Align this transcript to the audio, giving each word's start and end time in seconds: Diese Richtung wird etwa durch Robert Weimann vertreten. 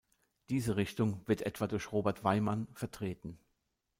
Diese 0.49 0.77
Richtung 0.77 1.21
wird 1.27 1.43
etwa 1.43 1.67
durch 1.67 1.91
Robert 1.91 2.23
Weimann 2.23 2.67
vertreten. 2.73 3.37